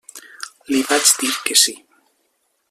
Li 0.71 0.79
vaig 0.87 1.11
dir 1.19 1.31
que 1.49 1.59
sí. 1.65 1.77